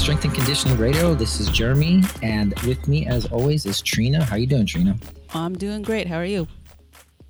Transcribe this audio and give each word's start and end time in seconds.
Strength 0.00 0.24
and 0.24 0.34
Conditioning 0.34 0.78
Radio. 0.78 1.14
This 1.14 1.40
is 1.40 1.50
Jeremy, 1.50 2.02
and 2.22 2.58
with 2.60 2.88
me, 2.88 3.06
as 3.06 3.26
always, 3.26 3.66
is 3.66 3.82
Trina. 3.82 4.24
How 4.24 4.36
you 4.36 4.46
doing, 4.46 4.64
Trina? 4.64 4.96
I'm 5.34 5.52
doing 5.58 5.82
great. 5.82 6.06
How 6.06 6.16
are 6.16 6.24
you? 6.24 6.48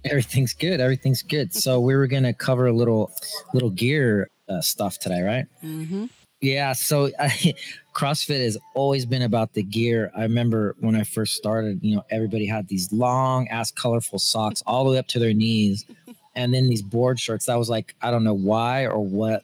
Everything's 0.05 0.55
good. 0.55 0.81
Everything's 0.81 1.21
good. 1.23 1.53
So 1.61 1.81
we 1.81 1.97
were 1.97 2.07
gonna 2.07 2.33
cover 2.33 2.69
a 2.69 2.73
little, 2.73 3.11
little 3.53 3.71
gear 3.71 4.31
uh, 4.49 4.61
stuff 4.61 5.01
today, 5.01 5.21
right? 5.21 5.47
Mm-hmm. 5.65 6.07
Yeah. 6.41 6.73
So 6.75 7.11
I, 7.19 7.55
CrossFit 7.93 8.45
has 8.45 8.57
always 8.75 9.05
been 9.05 9.23
about 9.23 9.53
the 9.53 9.65
gear. 9.65 10.13
I 10.17 10.23
remember 10.23 10.77
when 10.79 10.95
I 10.95 11.03
first 11.03 11.35
started, 11.35 11.81
you 11.83 11.97
know, 11.97 12.05
everybody 12.09 12.47
had 12.47 12.69
these 12.69 12.93
long 12.93 13.49
ass 13.49 13.73
colorful 13.73 14.21
socks 14.21 14.63
all 14.65 14.85
the 14.85 14.93
way 14.93 14.99
up 14.99 15.09
to 15.09 15.19
their 15.19 15.35
knees, 15.35 15.87
and 16.37 16.55
then 16.55 16.69
these 16.69 16.83
board 16.83 17.19
shorts. 17.19 17.47
That 17.47 17.59
was 17.59 17.69
like 17.69 17.97
I 18.01 18.13
don't 18.13 18.23
know 18.23 18.33
why 18.33 18.87
or 18.87 19.01
what 19.01 19.43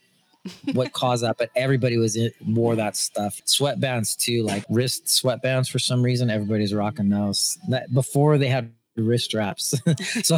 what 0.72 0.92
caused 0.92 1.24
that, 1.24 1.38
but 1.38 1.50
everybody 1.56 1.96
was 1.96 2.16
in, 2.16 2.30
wore 2.46 2.76
that 2.76 2.96
stuff. 2.96 3.40
Sweatbands 3.46 4.16
too, 4.16 4.42
like 4.42 4.64
wrist 4.68 5.06
sweatbands 5.06 5.70
for 5.70 5.78
some 5.78 6.02
reason. 6.02 6.30
Everybody's 6.30 6.74
rocking 6.74 7.08
those. 7.08 7.58
That 7.68 7.92
before 7.92 8.38
they 8.38 8.48
had 8.48 8.72
wrist 8.96 9.26
straps. 9.26 9.74
so 10.22 10.36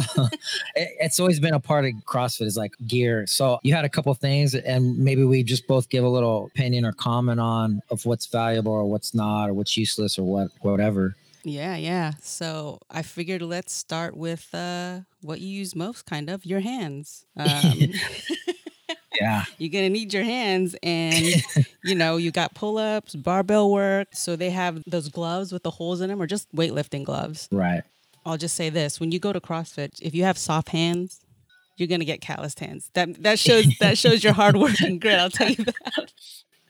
it, 0.75 0.89
it's 0.99 1.19
always 1.19 1.39
been 1.39 1.53
a 1.53 1.59
part 1.59 1.85
of 1.85 1.91
CrossFit 2.05 2.45
is 2.45 2.57
like 2.57 2.73
gear. 2.87 3.25
So 3.27 3.59
you 3.63 3.73
had 3.73 3.85
a 3.85 3.89
couple 3.89 4.13
things, 4.13 4.55
and 4.55 4.97
maybe 4.97 5.23
we 5.23 5.43
just 5.43 5.67
both 5.67 5.89
give 5.89 6.03
a 6.03 6.09
little 6.09 6.45
opinion 6.47 6.85
or 6.85 6.93
comment 6.93 7.39
on 7.39 7.81
of 7.89 8.05
what's 8.05 8.27
valuable 8.27 8.71
or 8.71 8.85
what's 8.85 9.13
not 9.13 9.49
or 9.49 9.53
what's 9.53 9.75
useless 9.77 10.19
or 10.19 10.23
what 10.23 10.49
whatever. 10.61 11.15
Yeah, 11.43 11.77
yeah. 11.77 12.13
So 12.21 12.79
I 12.89 13.01
figured 13.01 13.41
let's 13.41 13.73
start 13.73 14.15
with 14.15 14.53
uh, 14.53 15.01
what 15.21 15.39
you 15.39 15.47
use 15.47 15.75
most, 15.75 16.05
kind 16.05 16.29
of 16.29 16.45
your 16.45 16.59
hands. 16.59 17.25
Um, 17.39 17.73
yeah. 19.19 19.45
You're 19.57 19.71
gonna 19.71 19.89
need 19.89 20.13
your 20.13 20.23
hands 20.23 20.75
and 20.83 21.25
you 21.83 21.95
know 21.95 22.17
you 22.17 22.31
got 22.31 22.53
pull-ups 22.53 23.15
barbell 23.15 23.71
work. 23.71 24.09
So 24.13 24.35
they 24.35 24.49
have 24.49 24.83
those 24.87 25.09
gloves 25.09 25.51
with 25.51 25.63
the 25.63 25.71
holes 25.71 26.01
in 26.01 26.09
them 26.09 26.21
or 26.21 26.27
just 26.27 26.53
weightlifting 26.55 27.03
gloves. 27.03 27.47
Right. 27.51 27.83
I'll 28.25 28.37
just 28.37 28.55
say 28.55 28.69
this 28.69 28.99
when 28.99 29.11
you 29.11 29.19
go 29.19 29.33
to 29.33 29.39
crossfit 29.39 30.01
if 30.01 30.13
you 30.13 30.23
have 30.23 30.37
soft 30.37 30.69
hands 30.69 31.21
you're 31.79 31.87
gonna 31.87 32.05
get 32.05 32.21
calloused 32.21 32.59
hands. 32.59 32.91
That 32.93 33.23
that 33.23 33.39
shows 33.39 33.65
that 33.79 33.97
shows 34.03 34.23
your 34.23 34.33
hard 34.33 34.57
work 34.57 34.79
and 34.81 34.99
grit 34.99 35.17
i'll 35.17 35.29
tell 35.29 35.49
you 35.49 35.63
that. 35.63 36.13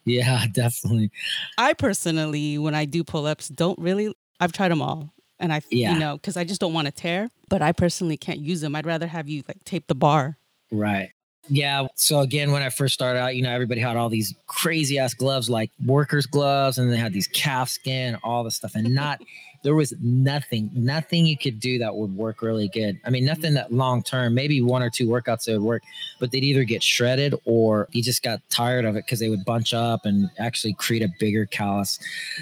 Yeah 0.05 0.45
definitely. 0.51 1.11
I 1.57 1.73
personally 1.73 2.57
when 2.57 2.75
i 2.75 2.85
do 2.85 3.03
pull-ups 3.03 3.49
don't 3.49 3.77
really 3.79 4.15
i've 4.39 4.53
tried 4.53 4.69
them 4.69 4.81
all 4.81 5.11
and 5.39 5.51
i 5.51 5.61
yeah. 5.71 5.93
you 5.93 5.99
know 5.99 6.15
because 6.15 6.37
i 6.37 6.43
just 6.43 6.61
don't 6.61 6.73
want 6.73 6.85
to 6.85 6.91
tear 6.91 7.29
but 7.49 7.61
i 7.61 7.71
personally 7.71 8.17
can't 8.17 8.39
use 8.39 8.61
them 8.61 8.75
i'd 8.75 8.85
rather 8.85 9.07
have 9.07 9.27
you 9.27 9.43
like 9.47 9.63
tape 9.65 9.87
the 9.87 9.95
bar. 9.95 10.37
Right 10.71 11.11
yeah. 11.49 11.87
So 11.95 12.19
again, 12.19 12.51
when 12.51 12.61
I 12.61 12.69
first 12.69 12.93
started 12.93 13.19
out, 13.19 13.35
you 13.35 13.41
know, 13.41 13.51
everybody 13.51 13.81
had 13.81 13.97
all 13.97 14.09
these 14.09 14.35
crazy 14.47 14.99
ass 14.99 15.13
gloves, 15.13 15.49
like 15.49 15.71
workers' 15.85 16.25
gloves, 16.25 16.77
and 16.77 16.91
they 16.91 16.97
had 16.97 17.13
these 17.13 17.27
calf 17.27 17.69
skin, 17.69 18.17
all 18.23 18.43
this 18.43 18.55
stuff, 18.55 18.75
and 18.75 18.93
not 18.93 19.19
there 19.63 19.75
was 19.75 19.93
nothing, 20.01 20.69
nothing 20.73 21.25
you 21.25 21.37
could 21.37 21.59
do 21.59 21.77
that 21.79 21.93
would 21.93 22.15
work 22.15 22.41
really 22.41 22.69
good. 22.69 22.99
I 23.05 23.09
mean, 23.09 23.25
nothing 23.25 23.53
that 23.55 23.73
long 23.73 24.03
term, 24.03 24.33
maybe 24.33 24.61
one 24.61 24.81
or 24.81 24.89
two 24.89 25.07
workouts 25.07 25.45
that 25.45 25.53
would 25.53 25.61
work, 25.61 25.83
but 26.19 26.31
they'd 26.31 26.43
either 26.43 26.63
get 26.63 26.81
shredded 26.81 27.35
or 27.45 27.87
you 27.91 28.01
just 28.01 28.23
got 28.23 28.39
tired 28.49 28.85
of 28.85 28.95
it 28.95 29.05
because 29.05 29.19
they 29.19 29.29
would 29.29 29.43
bunch 29.45 29.73
up 29.73 30.05
and 30.05 30.29
actually 30.39 30.73
create 30.73 31.03
a 31.03 31.09
bigger 31.19 31.45
callus. 31.45 31.99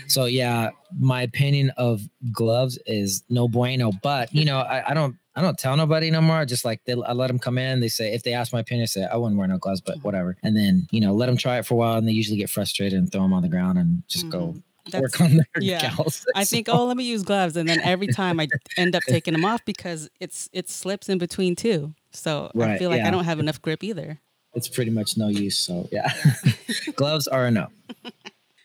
So 0.07 0.25
yeah, 0.25 0.69
my 0.99 1.23
opinion 1.23 1.71
of 1.77 2.01
gloves 2.31 2.77
is 2.85 3.23
no 3.29 3.47
bueno. 3.47 3.91
But 4.03 4.33
you 4.33 4.45
know, 4.45 4.59
I, 4.59 4.91
I 4.91 4.93
don't 4.93 5.15
I 5.37 5.41
don't 5.41 5.57
tell 5.57 5.77
nobody 5.77 6.09
no 6.09 6.19
more. 6.19 6.37
I 6.37 6.45
just 6.45 6.65
like 6.65 6.83
they, 6.85 6.93
I 6.93 7.13
let 7.13 7.27
them 7.27 7.37
come 7.37 7.59
in. 7.59 7.79
They 7.79 7.89
say 7.89 8.11
if 8.11 8.23
they 8.23 8.33
ask 8.33 8.51
my 8.51 8.61
opinion, 8.61 8.83
I 8.83 8.85
say 8.87 9.05
I 9.05 9.17
wouldn't 9.17 9.37
wear 9.37 9.47
no 9.47 9.59
gloves, 9.59 9.81
but 9.81 9.97
mm-hmm. 9.97 10.01
whatever. 10.01 10.35
And 10.41 10.57
then 10.57 10.87
you 10.89 10.99
know 10.99 11.13
let 11.13 11.27
them 11.27 11.37
try 11.37 11.59
it 11.59 11.65
for 11.67 11.75
a 11.75 11.77
while, 11.77 11.95
and 11.95 12.07
they 12.07 12.11
usually 12.11 12.37
get 12.37 12.49
frustrated 12.49 12.97
and 12.97 13.11
throw 13.11 13.21
them 13.21 13.33
on 13.33 13.43
the 13.43 13.47
ground 13.47 13.77
and 13.77 14.01
just 14.07 14.25
mm-hmm. 14.25 14.31
go 14.31 14.55
That's, 14.89 14.99
work 14.99 15.21
on 15.21 15.35
their 15.35 15.61
yeah. 15.61 15.95
Gals. 15.95 16.25
I 16.33 16.43
think 16.43 16.69
oh 16.69 16.85
let 16.85 16.97
me 16.97 17.03
use 17.03 17.21
gloves, 17.21 17.55
and 17.55 17.69
then 17.69 17.79
every 17.81 18.07
time 18.07 18.39
I 18.39 18.47
end 18.77 18.95
up 18.95 19.03
taking 19.03 19.33
them 19.33 19.45
off 19.45 19.63
because 19.63 20.09
it's 20.19 20.49
it 20.53 20.71
slips 20.71 21.07
in 21.07 21.19
between 21.19 21.55
too. 21.55 21.93
So 22.09 22.49
right, 22.55 22.71
I 22.71 22.77
feel 22.79 22.89
like 22.89 23.01
yeah. 23.01 23.07
I 23.07 23.11
don't 23.11 23.25
have 23.25 23.39
enough 23.39 23.61
grip 23.61 23.83
either. 23.83 24.19
It's 24.55 24.67
pretty 24.67 24.89
much 24.89 25.17
no 25.17 25.27
use. 25.27 25.59
So 25.59 25.87
yeah, 25.91 26.11
gloves 26.95 27.27
are 27.27 27.45
a 27.45 27.51
no. 27.51 27.67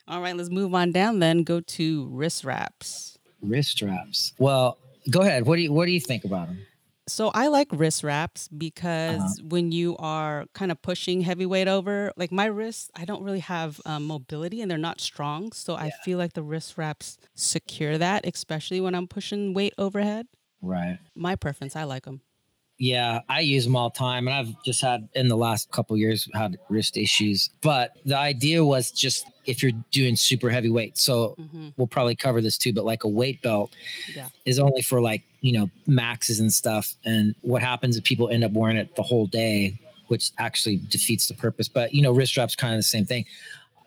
All 0.08 0.22
right, 0.22 0.34
let's 0.34 0.48
move 0.48 0.74
on 0.74 0.90
down 0.90 1.18
then. 1.18 1.42
Go 1.42 1.60
to 1.60 2.06
wrist 2.06 2.44
wraps. 2.44 3.18
Wrist 3.42 3.82
wraps. 3.82 4.32
Well, 4.38 4.78
go 5.10 5.20
ahead. 5.20 5.46
What 5.46 5.56
do 5.56 5.62
you 5.62 5.72
what 5.72 5.86
do 5.86 5.92
you 5.92 6.00
think 6.00 6.24
about 6.24 6.48
them? 6.48 6.58
So 7.08 7.30
I 7.34 7.48
like 7.48 7.68
wrist 7.72 8.04
wraps 8.04 8.46
because 8.48 9.20
uh-huh. 9.20 9.48
when 9.48 9.72
you 9.72 9.96
are 9.98 10.46
kind 10.54 10.70
of 10.70 10.80
pushing 10.82 11.22
heavyweight 11.22 11.66
over, 11.66 12.12
like 12.16 12.30
my 12.30 12.44
wrists, 12.44 12.90
I 12.94 13.04
don't 13.04 13.24
really 13.24 13.40
have 13.40 13.80
um, 13.84 14.06
mobility 14.06 14.62
and 14.62 14.70
they're 14.70 14.78
not 14.78 15.00
strong. 15.00 15.50
So 15.50 15.72
yeah. 15.72 15.84
I 15.84 15.90
feel 16.04 16.18
like 16.18 16.34
the 16.34 16.44
wrist 16.44 16.78
wraps 16.78 17.18
secure 17.34 17.98
that, 17.98 18.24
especially 18.24 18.80
when 18.80 18.94
I'm 18.94 19.08
pushing 19.08 19.52
weight 19.52 19.74
overhead. 19.78 20.26
Right. 20.60 20.98
My 21.16 21.34
preference, 21.34 21.74
I 21.74 21.84
like 21.84 22.04
them. 22.04 22.20
Yeah, 22.82 23.20
I 23.28 23.42
use 23.42 23.64
them 23.64 23.76
all 23.76 23.90
the 23.90 23.96
time, 23.96 24.26
and 24.26 24.34
I've 24.34 24.60
just 24.64 24.82
had 24.82 25.08
in 25.14 25.28
the 25.28 25.36
last 25.36 25.70
couple 25.70 25.96
years 25.96 26.28
had 26.34 26.58
wrist 26.68 26.96
issues. 26.96 27.48
But 27.60 27.92
the 28.04 28.18
idea 28.18 28.64
was 28.64 28.90
just 28.90 29.24
if 29.46 29.62
you're 29.62 29.70
doing 29.92 30.16
super 30.16 30.50
heavy 30.50 30.68
weight. 30.68 30.98
So 30.98 31.36
mm-hmm. 31.38 31.68
we'll 31.76 31.86
probably 31.86 32.16
cover 32.16 32.40
this 32.40 32.58
too, 32.58 32.72
but 32.72 32.84
like 32.84 33.04
a 33.04 33.08
weight 33.08 33.40
belt 33.40 33.72
yeah. 34.12 34.30
is 34.46 34.58
only 34.58 34.82
for 34.82 35.00
like 35.00 35.22
you 35.42 35.52
know 35.52 35.70
maxes 35.86 36.40
and 36.40 36.52
stuff. 36.52 36.96
And 37.04 37.36
what 37.42 37.62
happens 37.62 37.96
if 37.96 38.02
people 38.02 38.30
end 38.30 38.42
up 38.42 38.50
wearing 38.50 38.76
it 38.76 38.96
the 38.96 39.04
whole 39.04 39.28
day, 39.28 39.78
which 40.08 40.32
actually 40.38 40.80
defeats 40.88 41.28
the 41.28 41.34
purpose. 41.34 41.68
But 41.68 41.94
you 41.94 42.02
know, 42.02 42.10
wrist 42.10 42.32
straps 42.32 42.56
kind 42.56 42.74
of 42.74 42.80
the 42.80 42.82
same 42.82 43.06
thing. 43.06 43.26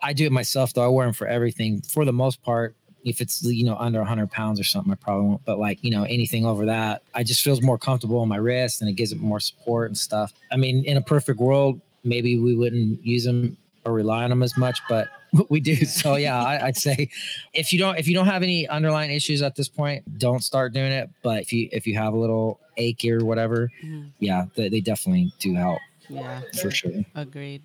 I 0.02 0.14
do 0.14 0.26
it 0.26 0.32
myself 0.32 0.74
though. 0.74 0.86
I 0.86 0.88
wear 0.88 1.06
them 1.06 1.14
for 1.14 1.28
everything 1.28 1.82
for 1.82 2.06
the 2.06 2.14
most 2.14 2.42
part 2.44 2.78
if 3.06 3.22
it's 3.22 3.44
you 3.44 3.64
know 3.64 3.76
under 3.78 4.00
100 4.00 4.30
pounds 4.32 4.60
or 4.60 4.64
something 4.64 4.92
i 4.92 4.96
probably 4.96 5.28
won't 5.28 5.46
but 5.46 5.60
like 5.60 5.82
you 5.84 5.92
know 5.92 6.04
anything 6.04 6.46
over 6.46 6.66
that 6.66 7.04
i 7.14 7.24
just 7.24 7.42
feels 7.42 7.62
more 7.62 7.78
comfortable 7.78 8.20
on 8.20 8.28
my 8.28 8.36
wrist 8.36 8.82
and 8.82 8.90
it 8.90 8.94
gives 8.94 9.12
it 9.12 9.20
more 9.20 9.40
support 9.40 9.88
and 9.88 9.98
stuff. 9.98 10.34
I 10.52 10.58
mean 10.58 10.84
in 10.84 10.98
a 10.98 11.02
perfect 11.02 11.40
world 11.40 11.80
maybe 12.04 12.38
we 12.38 12.56
wouldn't 12.56 13.06
use 13.06 13.24
them 13.24 13.56
or 13.86 13.94
rely 13.94 14.24
on 14.24 14.32
them 14.32 14.44
as 14.44 14.58
much 14.58 14.80
but 14.90 15.08
we 15.50 15.60
do. 15.60 15.76
So 15.86 16.16
yeah 16.16 16.42
I, 16.44 16.66
would 16.66 16.78
say 16.78 17.10
if 17.54 17.72
you 17.72 17.80
don't 17.80 17.98
if 17.98 18.08
you 18.08 18.16
don't 18.16 18.26
have 18.26 18.44
any 18.44 18.68
underlying 18.68 19.12
issues 19.12 19.42
at 19.42 19.56
this 19.56 19.70
point 19.70 20.18
don't 20.18 20.44
start 20.44 20.74
doing 20.74 20.92
it. 20.92 21.10
But 21.22 21.42
if 21.42 21.54
you 21.54 21.70
if 21.72 21.86
you 21.86 21.98
have 21.98 22.14
a 22.14 22.18
little 22.18 22.60
ache 22.78 23.06
or 23.06 23.24
whatever 23.24 23.72
mm-hmm. 23.84 24.08
yeah 24.20 24.46
they, 24.56 24.70
they 24.70 24.82
definitely 24.82 25.32
do 25.40 25.54
help. 25.56 25.80
Yeah. 26.10 26.42
For 26.62 26.72
sure. 26.72 26.92
Agreed 27.16 27.64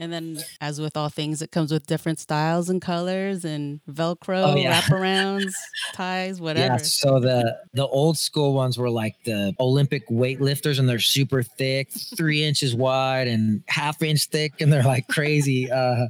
and 0.00 0.10
then, 0.10 0.38
as 0.62 0.80
with 0.80 0.96
all 0.96 1.10
things, 1.10 1.42
it 1.42 1.52
comes 1.52 1.70
with 1.70 1.86
different 1.86 2.18
styles 2.18 2.70
and 2.70 2.80
colors 2.80 3.44
and 3.44 3.80
Velcro, 3.88 4.54
oh, 4.54 4.56
yeah. 4.56 4.80
wraparounds, 4.80 5.52
ties, 5.92 6.40
whatever. 6.40 6.74
Yeah. 6.74 6.78
So 6.78 7.20
the 7.20 7.58
the 7.74 7.86
old 7.86 8.18
school 8.18 8.54
ones 8.54 8.78
were 8.78 8.88
like 8.88 9.14
the 9.24 9.54
Olympic 9.60 10.08
weightlifters, 10.08 10.78
and 10.78 10.88
they're 10.88 10.98
super 10.98 11.42
thick, 11.42 11.90
three 12.16 12.42
inches 12.42 12.74
wide 12.74 13.28
and 13.28 13.62
half 13.68 14.02
inch 14.02 14.26
thick, 14.28 14.62
and 14.62 14.72
they're 14.72 14.82
like 14.82 15.06
crazy. 15.08 15.70
uh, 15.70 16.06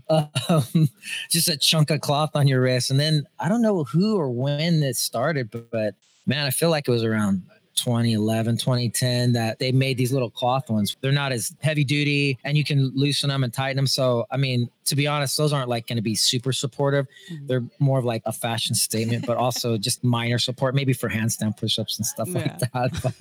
um, 0.49 0.89
just 1.29 1.49
a 1.49 1.56
chunk 1.56 1.91
of 1.91 2.00
cloth 2.00 2.31
on 2.34 2.47
your 2.47 2.62
wrist. 2.62 2.91
And 2.91 3.00
then 3.00 3.25
I 3.41 3.49
don't 3.49 3.62
know 3.62 3.84
who 3.84 4.17
or 4.17 4.31
when 4.31 4.81
this 4.81 4.99
started, 4.99 5.50
but, 5.50 5.71
but 5.71 5.95
man, 6.27 6.47
I 6.47 6.50
feel 6.50 6.71
like 6.71 6.87
it 6.87 6.93
was 6.93 7.03
around 7.03 7.43
2011, 7.76 8.56
2010 8.56 9.32
that 9.32 9.58
they 9.58 9.72
made 9.72 9.97
these 9.97 10.12
little 10.12 10.31
cloth 10.31 10.69
ones. 10.70 10.97
They're 11.00 11.12
not 11.12 11.32
as 11.32 11.54
heavy 11.60 11.84
duty 11.84 12.38
and 12.44 12.56
you 12.56 12.64
can 12.64 12.92
loosen 12.94 13.28
them 13.28 13.44
and 13.44 13.53
tighten 13.53 13.76
them. 13.76 13.86
So, 13.86 14.26
I 14.31 14.36
mean, 14.36 14.69
to 14.86 14.97
be 14.97 15.06
honest, 15.06 15.36
those 15.36 15.53
aren't 15.53 15.69
like 15.69 15.86
going 15.86 15.97
to 15.97 16.03
be 16.03 16.14
super 16.14 16.53
supportive. 16.53 17.06
Mm-hmm. 17.31 17.47
They're 17.47 17.64
more 17.78 17.98
of 17.98 18.04
like 18.04 18.22
a 18.26 18.32
fashion 18.32 18.75
statement, 18.75 19.26
but 19.26 19.36
also 19.36 19.78
just 19.78 20.04
minor 20.04 20.38
support, 20.38 20.75
maybe 20.75 20.92
for 20.92 21.08
handstand 21.08 21.56
push 21.56 21.78
ups 21.78 21.98
and 21.98 22.06
stuff 22.06 22.28
yeah. 22.28 22.38
like 22.38 22.58
that. 22.58 23.02
But 23.02 23.14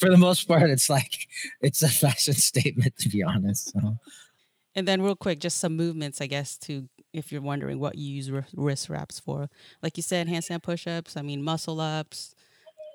for 0.00 0.10
the 0.10 0.16
most 0.16 0.46
part, 0.46 0.70
it's 0.70 0.88
like 0.88 1.28
it's 1.60 1.82
a 1.82 1.88
fashion 1.88 2.34
statement, 2.50 2.96
to 2.98 3.08
be 3.08 3.22
honest. 3.22 3.72
So. 3.72 3.98
And 4.74 4.86
then, 4.86 5.02
real 5.02 5.16
quick, 5.16 5.40
just 5.40 5.58
some 5.58 5.76
movements, 5.76 6.20
I 6.20 6.26
guess, 6.26 6.56
to 6.58 6.88
if 7.12 7.32
you're 7.32 7.42
wondering 7.42 7.80
what 7.80 7.96
you 7.96 8.14
use 8.14 8.30
wrist 8.54 8.88
wraps 8.88 9.18
for. 9.18 9.50
Like 9.82 9.96
you 9.96 10.02
said, 10.02 10.28
handstand 10.28 10.62
push 10.62 10.86
ups, 10.86 11.16
I 11.16 11.22
mean, 11.22 11.42
muscle 11.42 11.80
ups 11.80 12.36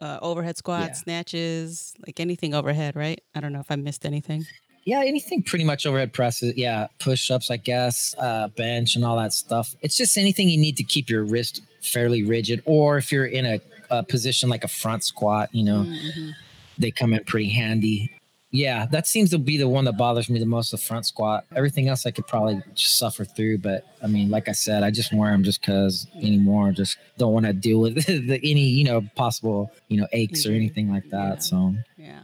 uh, 0.02 0.20
overhead 0.22 0.58
squats, 0.58 1.00
yeah. 1.00 1.04
snatches, 1.04 1.94
like 2.06 2.20
anything 2.20 2.54
overhead, 2.54 2.96
right? 2.96 3.22
I 3.34 3.40
don't 3.40 3.54
know 3.54 3.60
if 3.60 3.72
I 3.72 3.76
missed 3.76 4.06
anything. 4.06 4.46
Yeah, 4.86 5.02
anything 5.04 5.42
pretty 5.42 5.66
much 5.66 5.86
overhead 5.88 6.14
presses. 6.14 6.56
Yeah, 6.56 6.88
push 7.00 7.32
ups, 7.32 7.50
I 7.50 7.58
guess, 7.58 8.14
uh, 8.20 8.50
bench, 8.50 8.96
and 8.96 9.04
all 9.04 9.18
that 9.18 9.34
stuff. 9.34 9.76
It's 9.82 9.98
just 9.98 10.16
anything 10.18 10.48
you 10.48 10.60
need 10.60 10.78
to 10.78 10.84
keep 10.84 11.10
your 11.10 11.24
wrist 11.24 11.62
fairly 11.82 12.24
rigid, 12.24 12.62
or 12.66 12.98
if 12.98 13.12
you're 13.12 13.26
in 13.26 13.46
a, 13.46 13.60
a 13.90 14.04
position 14.04 14.48
like 14.48 14.64
a 14.64 14.68
front 14.68 15.04
squat, 15.04 15.50
you 15.54 15.64
know, 15.64 15.84
mm-hmm. 15.84 16.30
they 16.78 16.92
come 16.92 17.14
in 17.14 17.24
pretty 17.24 17.50
handy. 17.50 18.12
Yeah, 18.56 18.86
that 18.88 19.06
seems 19.06 19.30
to 19.32 19.38
be 19.38 19.58
the 19.58 19.68
one 19.68 19.86
that 19.86 19.98
bothers 19.98 20.30
me 20.30 20.40
the 20.40 20.46
most 20.46 20.72
the 20.72 20.78
front 20.78 21.06
squat. 21.06 21.46
Everything 21.56 21.90
else 21.90 22.06
I 22.06 22.12
could 22.12 22.26
probably 22.26 22.62
just 22.74 22.98
suffer 22.98 23.26
through. 23.26 23.60
But 23.60 23.86
I 24.02 24.08
mean, 24.08 24.30
like 24.30 24.48
I 24.48 24.54
said, 24.54 24.84
I 24.84 24.92
just 24.92 25.14
wear 25.14 25.32
them 25.32 25.44
just 25.44 25.62
because 25.62 26.08
anymore. 26.16 26.72
Just 26.72 26.98
don't 27.18 27.34
want 27.34 27.46
to 27.46 27.54
deal 27.54 27.80
with 27.82 27.96
the, 28.06 28.40
any, 28.44 28.68
you 28.68 28.86
know, 28.86 29.02
possible, 29.16 29.72
you 29.90 30.00
know, 30.00 30.08
aches 30.14 30.46
or 30.46 30.52
anything 30.52 30.90
like 30.90 31.10
that. 31.10 31.36
Yeah. 31.36 31.40
So, 31.40 31.76
yeah. 31.98 32.22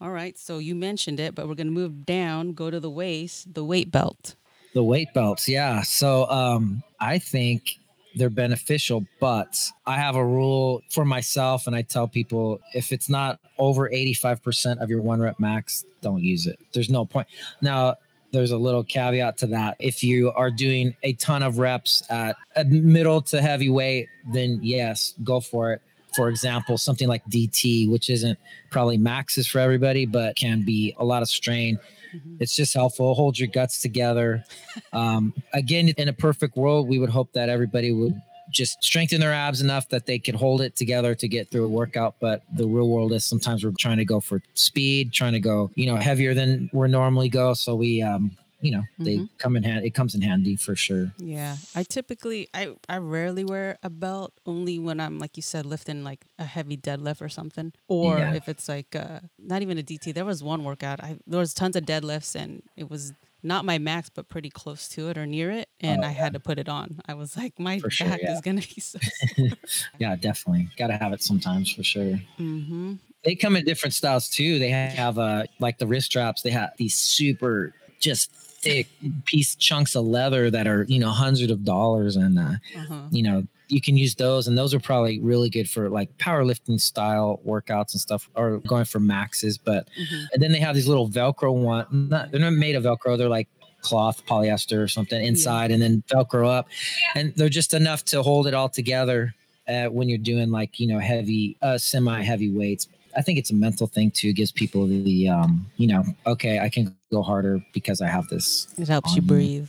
All 0.00 0.10
right. 0.10 0.38
So 0.38 0.58
you 0.58 0.74
mentioned 0.74 1.18
it, 1.18 1.34
but 1.34 1.48
we're 1.48 1.56
going 1.56 1.66
to 1.66 1.72
move 1.72 2.06
down, 2.06 2.52
go 2.52 2.70
to 2.70 2.78
the 2.78 2.90
waist, 2.90 3.52
the 3.52 3.64
weight 3.64 3.90
belt. 3.90 4.36
The 4.74 4.78
The 4.78 4.84
weight 4.84 5.08
belts, 5.12 5.48
yeah. 5.48 5.82
So 5.82 6.28
um, 6.30 6.84
I 7.00 7.18
think 7.18 7.78
they're 8.18 8.30
beneficial, 8.30 9.06
but 9.20 9.58
I 9.86 9.96
have 9.96 10.16
a 10.16 10.24
rule 10.24 10.82
for 10.90 11.04
myself, 11.04 11.66
and 11.66 11.74
I 11.74 11.82
tell 11.82 12.08
people 12.08 12.60
if 12.74 12.92
it's 12.92 13.08
not 13.08 13.38
over 13.58 13.88
85% 13.88 14.82
of 14.82 14.90
your 14.90 15.00
one 15.00 15.20
rep 15.20 15.40
max, 15.40 15.84
don't 16.02 16.22
use 16.22 16.46
it. 16.46 16.58
There's 16.72 16.90
no 16.90 17.04
point. 17.04 17.28
Now, 17.60 17.96
there's 18.32 18.50
a 18.50 18.58
little 18.58 18.84
caveat 18.84 19.38
to 19.38 19.46
that. 19.48 19.76
If 19.78 20.02
you 20.02 20.32
are 20.32 20.50
doing 20.50 20.94
a 21.02 21.14
ton 21.14 21.42
of 21.42 21.58
reps 21.58 22.02
at 22.10 22.36
a 22.56 22.64
middle 22.64 23.22
to 23.22 23.40
heavy 23.40 23.70
weight, 23.70 24.08
then 24.32 24.60
yes, 24.62 25.14
go 25.24 25.40
for 25.40 25.72
it. 25.72 25.80
For 26.14 26.28
example, 26.28 26.78
something 26.78 27.08
like 27.08 27.24
DT, 27.26 27.90
which 27.90 28.10
isn't 28.10 28.38
probably 28.70 28.98
maxes 28.98 29.46
for 29.46 29.60
everybody, 29.60 30.04
but 30.04 30.36
can 30.36 30.62
be 30.62 30.94
a 30.98 31.04
lot 31.04 31.22
of 31.22 31.28
strain. 31.28 31.78
Mm-hmm. 32.18 32.36
It's 32.40 32.54
just 32.54 32.74
helpful. 32.74 33.14
Hold 33.14 33.38
your 33.38 33.48
guts 33.48 33.80
together. 33.80 34.44
Um, 34.92 35.32
again, 35.52 35.88
in 35.88 36.08
a 36.08 36.12
perfect 36.12 36.56
world, 36.56 36.88
we 36.88 36.98
would 36.98 37.10
hope 37.10 37.32
that 37.32 37.48
everybody 37.48 37.92
would 37.92 38.20
just 38.50 38.82
strengthen 38.82 39.20
their 39.20 39.32
abs 39.32 39.60
enough 39.60 39.88
that 39.90 40.06
they 40.06 40.18
could 40.18 40.34
hold 40.34 40.60
it 40.60 40.74
together 40.74 41.14
to 41.14 41.28
get 41.28 41.50
through 41.50 41.64
a 41.64 41.68
workout. 41.68 42.16
But 42.20 42.42
the 42.56 42.66
real 42.66 42.88
world 42.88 43.12
is 43.12 43.24
sometimes 43.24 43.64
we're 43.64 43.72
trying 43.78 43.98
to 43.98 44.04
go 44.04 44.20
for 44.20 44.42
speed, 44.54 45.12
trying 45.12 45.34
to 45.34 45.40
go, 45.40 45.70
you 45.74 45.86
know, 45.86 45.96
heavier 45.96 46.34
than 46.34 46.70
we 46.72 46.88
normally 46.88 47.28
go. 47.28 47.54
So 47.54 47.74
we, 47.74 48.02
um, 48.02 48.36
you 48.60 48.72
know, 48.72 48.78
mm-hmm. 48.78 49.04
they 49.04 49.28
come 49.38 49.56
in 49.56 49.62
hand. 49.62 49.84
It 49.84 49.94
comes 49.94 50.14
in 50.14 50.22
handy 50.22 50.56
for 50.56 50.74
sure. 50.74 51.12
Yeah, 51.18 51.56
I 51.74 51.84
typically, 51.84 52.48
I, 52.52 52.74
I 52.88 52.96
rarely 52.98 53.44
wear 53.44 53.78
a 53.82 53.90
belt. 53.90 54.32
Only 54.46 54.78
when 54.78 55.00
I'm 55.00 55.18
like 55.18 55.36
you 55.36 55.42
said, 55.42 55.64
lifting 55.64 56.02
like 56.02 56.24
a 56.38 56.44
heavy 56.44 56.76
deadlift 56.76 57.22
or 57.22 57.28
something, 57.28 57.72
or 57.86 58.18
yeah. 58.18 58.34
if 58.34 58.48
it's 58.48 58.68
like 58.68 58.96
uh, 58.96 59.20
not 59.38 59.62
even 59.62 59.78
a 59.78 59.82
DT. 59.82 60.12
There 60.12 60.24
was 60.24 60.42
one 60.42 60.64
workout. 60.64 61.02
I 61.02 61.18
there 61.26 61.38
was 61.38 61.54
tons 61.54 61.76
of 61.76 61.84
deadlifts, 61.84 62.34
and 62.34 62.62
it 62.76 62.90
was 62.90 63.12
not 63.42 63.64
my 63.64 63.78
max, 63.78 64.08
but 64.08 64.28
pretty 64.28 64.50
close 64.50 64.88
to 64.88 65.08
it 65.08 65.16
or 65.16 65.24
near 65.24 65.50
it. 65.50 65.68
And 65.80 66.04
oh, 66.04 66.08
I 66.08 66.10
had 66.10 66.32
to 66.32 66.40
put 66.40 66.58
it 66.58 66.68
on. 66.68 67.00
I 67.06 67.14
was 67.14 67.36
like, 67.36 67.58
my 67.58 67.78
for 67.78 67.88
back 67.88 67.92
sure, 67.92 68.18
yeah. 68.20 68.34
is 68.34 68.40
going 68.40 68.60
to 68.60 68.74
be 68.74 68.80
so. 68.80 68.98
yeah, 69.98 70.16
definitely. 70.16 70.68
Got 70.76 70.88
to 70.88 70.96
have 70.96 71.12
it 71.12 71.22
sometimes 71.22 71.72
for 71.72 71.84
sure. 71.84 72.20
Mm-hmm. 72.38 72.94
They 73.24 73.34
come 73.36 73.56
in 73.56 73.64
different 73.64 73.94
styles 73.94 74.28
too. 74.28 74.58
They 74.58 74.70
have 74.70 75.18
uh, 75.18 75.44
like 75.60 75.78
the 75.78 75.86
wrist 75.86 76.06
straps, 76.06 76.42
they 76.42 76.50
have 76.50 76.72
these 76.76 76.94
super 76.94 77.74
just 78.00 78.32
thick 78.60 78.88
piece 79.24 79.54
chunks 79.54 79.94
of 79.94 80.04
leather 80.04 80.50
that 80.50 80.66
are, 80.66 80.84
you 80.88 80.98
know, 80.98 81.10
hundreds 81.10 81.50
of 81.50 81.64
dollars. 81.64 82.16
And, 82.16 82.38
uh, 82.38 82.42
uh-huh. 82.76 83.02
you 83.10 83.22
know, 83.22 83.44
you 83.68 83.80
can 83.80 83.96
use 83.96 84.14
those 84.14 84.48
and 84.48 84.56
those 84.56 84.72
are 84.72 84.80
probably 84.80 85.20
really 85.20 85.50
good 85.50 85.68
for 85.68 85.88
like 85.88 86.16
powerlifting 86.18 86.80
style 86.80 87.40
workouts 87.46 87.92
and 87.92 88.00
stuff 88.00 88.28
or 88.34 88.58
going 88.60 88.84
for 88.84 88.98
maxes 88.98 89.58
but 89.58 89.86
mm-hmm. 90.00 90.24
and 90.32 90.42
then 90.42 90.52
they 90.52 90.58
have 90.58 90.74
these 90.74 90.88
little 90.88 91.08
velcro 91.08 91.54
one 91.54 92.08
not, 92.08 92.30
they're 92.30 92.40
not 92.40 92.52
made 92.52 92.74
of 92.74 92.84
velcro 92.84 93.16
they're 93.16 93.28
like 93.28 93.48
cloth 93.82 94.24
polyester 94.26 94.82
or 94.82 94.88
something 94.88 95.22
inside 95.22 95.70
yeah. 95.70 95.74
and 95.74 95.82
then 95.82 96.02
velcro 96.08 96.48
up 96.48 96.66
and 97.14 97.32
they're 97.36 97.48
just 97.48 97.74
enough 97.74 98.04
to 98.04 98.22
hold 98.22 98.46
it 98.46 98.54
all 98.54 98.68
together 98.68 99.34
uh, 99.68 99.84
when 99.86 100.08
you're 100.08 100.18
doing 100.18 100.50
like 100.50 100.80
you 100.80 100.86
know 100.86 100.98
heavy 100.98 101.56
uh, 101.62 101.76
semi 101.76 102.22
heavy 102.22 102.50
weights 102.50 102.88
I 103.16 103.22
think 103.22 103.38
it's 103.38 103.50
a 103.50 103.54
mental 103.54 103.88
thing 103.88 104.12
too. 104.12 104.28
It 104.28 104.34
gives 104.34 104.52
people 104.52 104.86
the, 104.86 105.28
um, 105.28 105.66
you 105.76 105.88
know, 105.88 106.04
okay, 106.26 106.60
I 106.60 106.68
can 106.68 106.94
go 107.10 107.22
harder 107.22 107.64
because 107.72 108.00
I 108.00 108.08
have 108.08 108.28
this. 108.28 108.68
It 108.78 108.88
helps 108.88 109.14
you 109.14 109.22
breathe. 109.22 109.68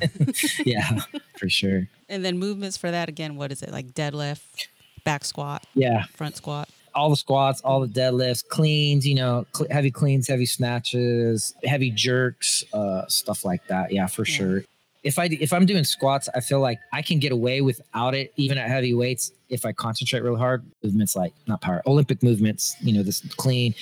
yeah, 0.64 1.00
for 1.38 1.48
sure. 1.48 1.88
And 2.08 2.24
then 2.24 2.38
movements 2.38 2.76
for 2.76 2.90
that 2.90 3.08
again, 3.08 3.36
what 3.36 3.52
is 3.52 3.62
it? 3.62 3.70
Like 3.70 3.92
deadlift, 3.92 4.68
back 5.04 5.24
squat, 5.24 5.64
yeah, 5.74 6.04
front 6.14 6.36
squat. 6.36 6.68
All 6.92 7.08
the 7.08 7.16
squats, 7.16 7.60
all 7.60 7.80
the 7.80 7.86
deadlifts, 7.86 8.46
cleans, 8.46 9.06
you 9.06 9.14
know, 9.14 9.46
cl- 9.54 9.70
heavy 9.70 9.92
cleans, 9.92 10.26
heavy 10.26 10.46
snatches, 10.46 11.54
heavy 11.62 11.90
jerks, 11.90 12.64
uh, 12.72 13.06
stuff 13.06 13.44
like 13.44 13.64
that. 13.68 13.92
Yeah, 13.92 14.06
for 14.06 14.26
yeah. 14.26 14.34
sure 14.34 14.64
if 15.02 15.18
I 15.18 15.26
if 15.26 15.52
I'm 15.52 15.64
doing 15.64 15.84
squats, 15.84 16.28
I 16.34 16.40
feel 16.40 16.60
like 16.60 16.78
I 16.92 17.00
can 17.00 17.18
get 17.18 17.32
away 17.32 17.62
without 17.62 18.14
it, 18.14 18.32
even 18.36 18.58
at 18.58 18.68
heavy 18.68 18.92
weights, 18.92 19.32
if 19.48 19.64
I 19.64 19.72
concentrate 19.72 20.22
really 20.22 20.38
hard. 20.38 20.64
Movements 20.82 21.16
like 21.16 21.32
not 21.46 21.62
power, 21.62 21.82
Olympic 21.86 22.22
movements, 22.22 22.76
you 22.80 22.92
know, 22.92 23.02
this 23.02 23.20
clean, 23.36 23.74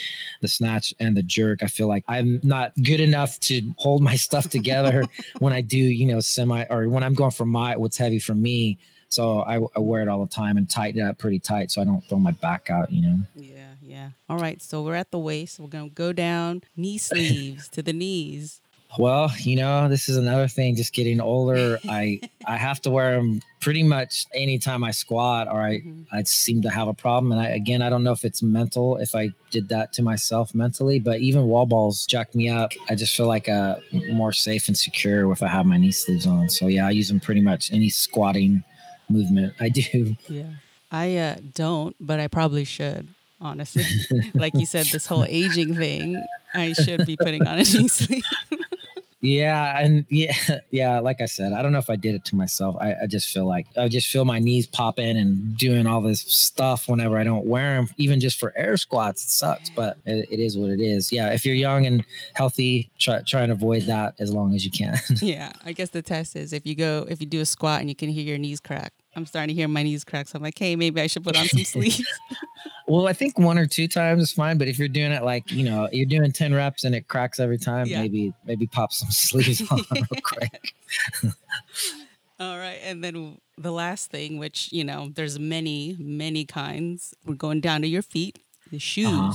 the 0.43 0.49
snatch, 0.49 0.95
and 1.01 1.17
the 1.17 1.23
jerk. 1.23 1.63
I 1.63 1.67
feel 1.67 1.89
like 1.89 2.05
I'm 2.07 2.41
not 2.45 2.73
good 2.83 3.01
enough 3.01 3.41
to 3.41 3.63
hold 3.79 4.03
my 4.03 4.15
stuff 4.15 4.49
together 4.49 5.05
when 5.41 5.53
I 5.53 5.61
do, 5.61 5.79
you 5.79 6.07
know, 6.07 6.21
semi 6.21 6.65
or 6.71 6.89
when 6.89 7.03
I'm 7.03 7.15
going 7.15 7.33
for 7.33 7.47
my 7.47 7.77
what's 7.77 7.97
heavy 7.97 8.21
for 8.21 8.35
me. 8.35 8.79
So 9.09 9.41
I, 9.41 9.59
I 9.75 9.81
wear 9.81 10.03
it 10.03 10.09
all 10.09 10.21
the 10.21 10.33
time 10.33 10.57
and 10.57 10.69
tighten 10.69 11.01
it 11.01 11.05
up 11.05 11.19
pretty 11.19 11.39
tight 11.39 11.71
so 11.71 11.81
I 11.81 11.85
don't 11.85 12.05
throw 12.09 12.19
my 12.19 12.33
back 12.33 12.69
out, 12.71 12.93
you 12.93 13.03
know. 13.03 13.19
Yeah, 13.35 13.71
yeah. 13.83 14.11
All 14.29 14.39
right, 14.39 14.61
so 14.61 14.83
we're 14.83 14.95
at 14.95 15.11
the 15.11 15.19
waist. 15.19 15.59
We're 15.59 15.69
gonna 15.69 15.89
go 15.89 16.13
down 16.13 16.63
knee 16.77 16.99
sleeves 16.99 17.69
to 17.71 17.83
the 17.83 17.93
knees. 17.93 18.61
Well, 18.97 19.31
you 19.39 19.57
know, 19.57 19.89
this 19.89 20.09
is 20.09 20.17
another 20.17 20.49
thing. 20.49 20.75
Just 20.75 20.95
getting 20.95 21.21
older, 21.21 21.79
I 21.89 22.21
I 22.47 22.57
have 22.57 22.81
to 22.83 22.91
wear 22.91 23.17
them 23.17 23.43
pretty 23.61 23.83
much 23.83 24.25
anytime 24.35 24.83
I 24.83 24.93
squat, 24.93 25.49
or 25.49 25.61
I 25.61 25.81
mm-hmm. 25.81 26.03
I 26.13 26.23
seem 26.23 26.63
to 26.63 26.71
have 26.71 26.89
a 26.89 26.95
problem. 26.95 27.33
And 27.33 27.41
I 27.41 27.49
again, 27.49 27.83
I 27.83 27.91
don't 27.91 28.03
know 28.03 28.13
if 28.13 28.25
it's 28.25 28.43
mental, 28.43 28.97
if 28.97 29.15
I 29.15 29.31
did 29.51 29.69
that 29.69 29.93
to 29.95 30.03
myself 30.03 30.55
mentally, 30.55 30.99
but 30.99 31.21
even 31.21 31.45
wall 31.45 31.67
balls 31.67 32.07
jack 32.07 32.35
me 32.35 32.49
up. 32.49 32.73
I 32.89 32.95
just 32.95 33.15
feel 33.17 33.27
like 33.27 33.49
uh 33.49 33.77
more 34.13 34.33
safe 34.33 34.69
and 34.69 34.79
secure 34.79 35.31
if 35.33 35.43
I 35.43 35.49
have 35.49 35.67
my 35.67 35.77
knee 35.77 35.93
sleeves 35.93 36.27
on. 36.27 36.49
So 36.49 36.67
yeah, 36.67 36.87
I 36.87 36.91
use 36.91 37.09
them 37.09 37.21
pretty 37.21 37.43
much 37.43 37.73
any 37.73 37.91
squatting 37.91 38.65
movement 39.11 39.55
I 39.61 39.69
do. 39.69 40.17
Yeah, 40.29 40.45
I 40.91 41.17
uh, 41.17 41.37
don't, 41.55 41.95
but 42.01 42.21
I 42.21 42.29
probably 42.29 42.65
should 42.65 43.09
honestly. 43.41 43.85
like 44.35 44.55
you 44.55 44.67
said, 44.67 44.87
this 44.87 45.07
whole 45.07 45.25
aging 45.25 45.75
thing, 45.75 46.25
I 46.55 46.73
should 46.73 47.07
be 47.07 47.17
putting 47.17 47.47
on 47.47 47.55
a 47.55 47.65
knee 47.65 47.89
sleeve. 47.89 48.25
Yeah, 49.21 49.79
and 49.81 50.07
yeah, 50.11 50.35
yeah. 50.71 51.01
Like 51.01 51.21
I 51.21 51.27
said, 51.27 51.53
I 51.53 51.63
don't 51.63 51.73
know 51.73 51.79
if 51.79 51.91
I 51.91 51.97
did 51.97 52.15
it 52.15 52.25
to 52.27 52.37
myself. 52.37 52.77
I, 52.81 52.95
I 53.03 53.07
just 53.07 53.33
feel 53.33 53.47
like 53.47 53.67
I 53.77 53.89
just 53.89 54.09
feel 54.09 54.25
my 54.25 54.39
knees 54.39 54.67
popping 54.67 55.17
and 55.17 55.57
doing 55.57 55.87
all 55.87 56.01
this 56.01 56.21
stuff 56.21 56.89
whenever 56.89 57.19
I 57.19 57.25
don't 57.25 57.47
wear 57.47 57.77
them, 57.77 57.89
even 57.97 58.21
just 58.21 58.39
for 58.39 58.53
air 58.57 58.77
squats. 58.77 59.25
It 59.25 59.31
sucks, 59.31 59.71
but 59.71 59.99
it, 60.07 60.29
it 60.31 60.41
is 60.41 60.57
what 60.57 60.71
it 60.71 60.81
is. 60.81 61.13
Yeah, 61.13 61.33
if 61.33 61.45
you're 61.45 61.55
young 61.55 61.87
and 61.87 62.05
healthy, 62.35 62.91
try 62.99 63.23
try 63.23 63.43
and 63.43 63.53
avoid 63.53 63.83
that 63.83 64.15
as 64.19 64.33
long 64.33 64.55
as 64.55 64.65
you 64.65 64.71
can. 64.71 64.99
yeah, 65.21 65.53
I 65.65 65.73
guess 65.73 65.91
the 65.91 66.03
test 66.03 66.37
is 66.37 66.53
if 66.53 66.65
you 66.67 66.75
go 66.75 67.07
if 67.09 67.21
you 67.21 67.27
do 67.27 67.41
a 67.41 67.47
squat 67.47 67.81
and 67.81 67.89
you 67.89 67.97
can 67.97 68.09
hear 68.09 68.25
your 68.25 68.39
knees 68.39 68.61
crack. 68.61 68.93
I'm 69.19 69.27
starting 69.27 69.49
to 69.49 69.55
hear 69.55 69.69
my 69.69 69.83
knees 69.83 70.05
crack, 70.05 70.29
so 70.29 70.37
I'm 70.37 70.43
like, 70.43 70.59
hey, 70.59 70.77
maybe 70.77 71.01
I 71.01 71.09
should 71.09 71.25
put 71.25 71.37
on 71.37 71.47
some 71.47 71.65
sleeves. 71.65 72.03
Well, 72.87 73.07
I 73.07 73.13
think 73.13 73.39
one 73.39 73.59
or 73.59 73.67
two 73.67 73.87
times 73.89 74.23
is 74.23 74.33
fine, 74.33 74.57
but 74.57 74.69
if 74.69 74.79
you're 74.79 74.89
doing 74.89 75.13
it 75.13 75.23
like 75.23 75.51
you 75.51 75.63
know 75.63 75.89
you're 75.93 76.07
doing 76.07 76.33
ten 76.33 76.55
reps 76.55 76.85
and 76.85 76.95
it 76.95 77.07
cracks 77.09 77.39
every 77.39 77.59
time, 77.59 77.87
yeah. 77.87 78.01
maybe 78.01 78.33
maybe 78.45 78.67
pop 78.67 78.93
some 78.93 79.11
sleeves 79.13 79.63
on 79.71 79.81
real 79.93 80.07
quick. 80.23 80.73
All 82.41 82.57
right, 82.57 82.79
and 82.83 83.05
then 83.05 83.41
the 83.59 83.73
last 83.73 84.11
thing, 84.11 84.39
which 84.39 84.73
you 84.73 84.85
know, 84.85 85.11
there's 85.15 85.39
many 85.39 85.97
many 85.99 86.45
kinds. 86.45 87.15
We're 87.27 87.35
going 87.35 87.61
down 87.61 87.83
to 87.83 87.89
your 87.89 88.03
feet, 88.03 88.39
the 88.71 88.77
uh-huh. 88.77 88.79
shoes. 88.79 89.09
Uh-huh. 89.09 89.35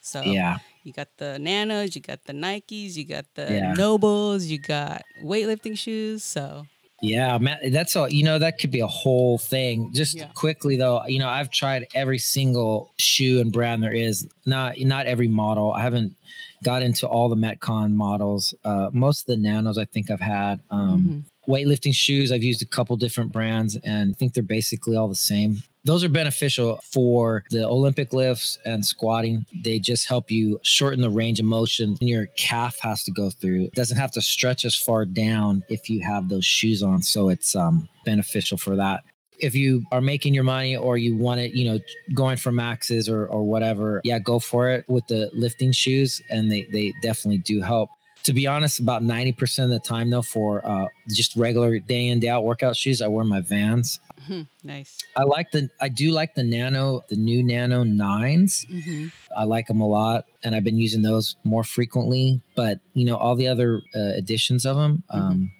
So 0.00 0.22
yeah, 0.22 0.58
you 0.82 0.92
got 0.92 1.08
the 1.18 1.38
Nanos, 1.38 1.94
you 1.94 2.02
got 2.02 2.24
the 2.24 2.32
Nikes, 2.32 2.96
you 2.96 3.04
got 3.04 3.26
the 3.34 3.46
yeah. 3.48 3.74
NOBULLs, 3.74 4.46
you 4.46 4.58
got 4.58 5.02
weightlifting 5.22 5.78
shoes. 5.78 6.24
So 6.24 6.64
yeah, 7.02 7.36
man, 7.38 7.72
that's 7.72 7.96
all. 7.96 8.08
You 8.08 8.22
know, 8.22 8.38
that 8.38 8.58
could 8.58 8.70
be 8.70 8.78
a 8.78 8.86
whole 8.86 9.36
thing. 9.36 9.92
Just 9.92 10.16
yeah. 10.16 10.28
quickly 10.34 10.76
though, 10.76 11.04
you 11.06 11.18
know, 11.18 11.28
I've 11.28 11.50
tried 11.50 11.88
every 11.94 12.18
single 12.18 12.92
shoe 12.96 13.40
and 13.40 13.52
brand 13.52 13.82
there 13.82 13.92
is. 13.92 14.28
Not 14.46 14.78
not 14.78 15.06
every 15.06 15.26
model. 15.26 15.72
I 15.72 15.80
haven't 15.80 16.14
got 16.62 16.80
into 16.82 17.08
all 17.08 17.28
the 17.28 17.34
Metcon 17.34 17.94
models. 17.94 18.54
Uh, 18.64 18.88
most 18.92 19.22
of 19.22 19.26
the 19.26 19.36
Nanos 19.36 19.78
I 19.78 19.84
think 19.84 20.12
I've 20.12 20.20
had. 20.20 20.60
Um, 20.70 21.00
mm-hmm. 21.00 21.18
Weightlifting 21.52 21.94
shoes, 21.94 22.32
I've 22.32 22.42
used 22.42 22.62
a 22.62 22.66
couple 22.66 22.96
different 22.96 23.32
brands, 23.32 23.76
and 23.84 24.12
I 24.12 24.14
think 24.14 24.32
they're 24.32 24.42
basically 24.42 24.96
all 24.96 25.08
the 25.08 25.14
same 25.14 25.62
those 25.84 26.04
are 26.04 26.08
beneficial 26.08 26.80
for 26.84 27.44
the 27.50 27.66
Olympic 27.66 28.12
lifts 28.12 28.58
and 28.64 28.84
squatting. 28.84 29.44
They 29.64 29.78
just 29.78 30.08
help 30.08 30.30
you 30.30 30.60
shorten 30.62 31.00
the 31.00 31.10
range 31.10 31.40
of 31.40 31.46
motion 31.46 31.96
your 32.00 32.26
calf 32.36 32.78
has 32.80 33.02
to 33.04 33.10
go 33.10 33.30
through. 33.30 33.64
It 33.64 33.74
doesn't 33.74 33.96
have 33.96 34.12
to 34.12 34.22
stretch 34.22 34.64
as 34.64 34.76
far 34.76 35.04
down 35.04 35.64
if 35.68 35.90
you 35.90 36.00
have 36.02 36.28
those 36.28 36.44
shoes 36.44 36.82
on. 36.82 37.02
So 37.02 37.28
it's 37.28 37.56
um, 37.56 37.88
beneficial 38.04 38.58
for 38.58 38.76
that. 38.76 39.02
If 39.40 39.56
you 39.56 39.82
are 39.90 40.00
making 40.00 40.34
your 40.34 40.44
money 40.44 40.76
or 40.76 40.98
you 40.98 41.16
want 41.16 41.40
it, 41.40 41.52
you 41.52 41.64
know, 41.64 41.80
going 42.14 42.36
for 42.36 42.52
maxes 42.52 43.08
or, 43.08 43.26
or 43.26 43.42
whatever, 43.42 44.00
yeah, 44.04 44.20
go 44.20 44.38
for 44.38 44.68
it 44.70 44.88
with 44.88 45.04
the 45.08 45.30
lifting 45.32 45.72
shoes. 45.72 46.22
And 46.30 46.50
they, 46.50 46.62
they 46.70 46.92
definitely 47.02 47.38
do 47.38 47.60
help 47.60 47.90
to 48.24 48.32
be 48.32 48.46
honest, 48.46 48.80
about 48.80 49.02
90% 49.02 49.64
of 49.64 49.70
the 49.70 49.80
time, 49.80 50.10
though, 50.10 50.22
for 50.22 50.66
uh, 50.66 50.86
just 51.08 51.36
regular 51.36 51.78
day 51.78 52.08
in, 52.08 52.20
day 52.20 52.28
out 52.28 52.44
workout 52.44 52.76
shoes, 52.76 53.02
I 53.02 53.08
wear 53.08 53.24
my 53.24 53.40
vans. 53.40 54.00
Mm-hmm. 54.22 54.42
Nice. 54.62 54.98
I 55.16 55.24
like 55.24 55.50
the, 55.50 55.68
I 55.80 55.88
do 55.88 56.12
like 56.12 56.34
the 56.34 56.44
Nano, 56.44 57.02
the 57.08 57.16
new 57.16 57.42
Nano 57.42 57.84
9s. 57.84 58.66
Mm-hmm. 58.66 59.06
I 59.36 59.44
like 59.44 59.66
them 59.66 59.80
a 59.80 59.88
lot, 59.88 60.26
and 60.44 60.54
I've 60.54 60.64
been 60.64 60.78
using 60.78 61.02
those 61.02 61.36
more 61.44 61.64
frequently. 61.64 62.40
But, 62.54 62.80
you 62.94 63.04
know, 63.04 63.16
all 63.16 63.34
the 63.34 63.48
other 63.48 63.82
uh, 63.94 64.12
editions 64.16 64.64
of 64.64 64.76
them, 64.76 65.02
mm-hmm. 65.12 65.20
um, 65.20 65.50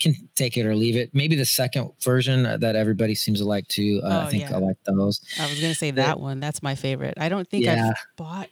can 0.00 0.14
take 0.34 0.56
it 0.56 0.64
or 0.64 0.74
leave 0.74 0.96
it. 0.96 1.10
Maybe 1.12 1.36
the 1.36 1.44
second 1.44 1.90
version 2.00 2.44
that 2.44 2.76
everybody 2.76 3.14
seems 3.14 3.40
to 3.40 3.44
like 3.44 3.68
too. 3.68 4.00
Uh, 4.02 4.08
oh, 4.08 4.26
I 4.26 4.30
think 4.30 4.44
yeah. 4.44 4.56
I 4.56 4.58
like 4.60 4.76
those. 4.84 5.20
I 5.40 5.50
was 5.50 5.60
gonna 5.60 5.74
say 5.74 5.90
that 5.90 6.14
but, 6.14 6.20
one. 6.20 6.40
That's 6.40 6.62
my 6.62 6.76
favorite. 6.76 7.14
I 7.16 7.28
don't 7.28 7.48
think 7.50 7.64
yeah. 7.64 7.90
I've 7.90 8.16
bought 8.16 8.48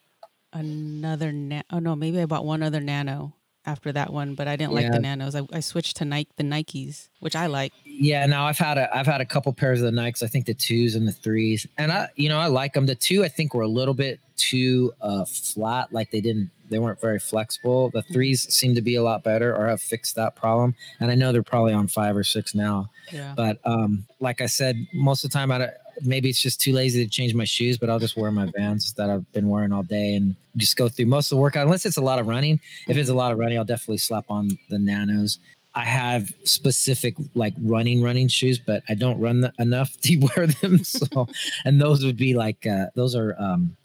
another. 0.53 1.31
Na- 1.31 1.63
oh 1.71 1.79
no, 1.79 1.95
maybe 1.95 2.21
I 2.21 2.27
bought 2.27 2.45
one 2.45 2.65
other 2.65 2.81
Nano 2.81 3.33
after 3.67 3.93
that 3.93 4.13
one, 4.13 4.35
but 4.35 4.49
I 4.49 4.57
didn't 4.57 4.73
yeah. 4.73 4.83
like 4.83 4.93
the 4.93 5.01
Nanos. 5.01 5.35
I, 5.35 5.43
I 5.53 5.61
switched 5.61 5.97
to 5.99 6.05
Nike, 6.05 6.31
the 6.37 6.45
Nikes, 6.45 7.09
which 7.21 7.37
I 7.37 7.47
like. 7.47 7.73
Yeah, 7.99 8.27
now 8.27 8.47
I've 8.47 8.59
had 8.59 8.77
a 8.79 8.95
I've 8.95 9.07
had 9.07 9.21
a 9.21 9.25
couple 9.25 9.53
pairs 9.53 9.81
of 9.81 9.93
the 9.93 9.99
Nikes. 9.99 10.23
I 10.23 10.27
think 10.27 10.47
the 10.47 10.55
twos 10.55 10.95
and 10.95 11.09
the 11.09 11.13
threes, 11.13 11.67
and 11.79 11.91
I 11.91 12.09
you 12.17 12.29
know 12.29 12.39
I 12.39 12.47
like 12.47 12.75
them. 12.75 12.87
The 12.87 12.95
two 12.95 13.25
I 13.25 13.29
think 13.29 13.55
were 13.55 13.63
a 13.63 13.69
little 13.69 13.95
bit 13.95 14.21
too 14.37 14.93
uh, 15.01 15.25
flat, 15.25 15.93
like 15.93 16.11
they 16.11 16.21
didn't 16.21 16.51
they 16.69 16.79
weren't 16.79 17.01
very 17.01 17.19
flexible. 17.19 17.91
The 17.91 18.03
mm-hmm. 18.03 18.13
threes 18.13 18.53
seem 18.53 18.75
to 18.75 18.83
be 18.83 18.97
a 18.97 19.03
lot 19.03 19.23
better 19.23 19.55
or 19.55 19.69
have 19.69 19.81
fixed 19.81 20.17
that 20.17 20.37
problem. 20.37 20.75
And 21.01 21.11
I 21.11 21.15
know 21.15 21.33
they're 21.33 21.43
probably 21.43 21.73
on 21.73 21.87
five 21.87 22.17
or 22.17 22.25
six 22.25 22.55
now. 22.55 22.91
Yeah. 23.13 23.35
But 23.37 23.59
um, 23.65 24.05
like 24.21 24.41
I 24.41 24.47
said, 24.47 24.77
most 24.93 25.25
of 25.25 25.31
the 25.31 25.39
time 25.39 25.53
I 25.53 25.71
maybe 26.03 26.29
it's 26.29 26.41
just 26.41 26.61
too 26.61 26.73
lazy 26.73 27.05
to 27.05 27.11
change 27.11 27.35
my 27.35 27.45
shoes, 27.45 27.79
but 27.79 27.89
I'll 27.89 27.99
just 27.99 28.17
wear 28.17 28.31
my 28.31 28.51
Vans 28.57 28.93
that 28.95 29.09
I've 29.09 29.31
been 29.33 29.49
wearing 29.49 29.73
all 29.73 29.83
day 29.83 30.15
and 30.15 30.35
just 30.57 30.77
go 30.77 30.89
through 30.89 31.07
most 31.07 31.33
of 31.33 31.37
the 31.37 31.41
workout. 31.41 31.65
Unless 31.65 31.87
it's 31.87 31.97
a 31.97 32.03
lot 32.03 32.19
of 32.19 32.27
running. 32.27 32.61
If 32.89 32.97
it's 32.97 33.09
a 33.09 33.15
lot 33.15 33.33
of 33.33 33.39
running, 33.39 33.59
I'll 33.59 33.65
definitely 33.65 33.99
slap 33.99 34.27
on 34.29 34.59
the 34.69 34.79
Nanos. 34.79 35.39
I 35.77 35.85
have 35.85 36.33
specific 36.45 37.15
like 37.35 37.53
running 37.61 38.03
running 38.03 38.29
shoes, 38.29 38.59
but 38.59 38.83
I 38.89 38.95
don't 38.95 39.21
run 39.21 39.43
the, 39.43 39.53
enough 39.59 39.95
to 40.01 40.17
wear 40.17 40.47
them. 40.47 40.83
So, 40.83 41.29
and 41.65 41.81
those 41.81 42.05
would 42.05 42.17
be 42.17 42.35
like 42.35 42.67
uh, 42.67 42.87
those 42.95 43.15
are 43.15 43.37
um, 43.39 43.77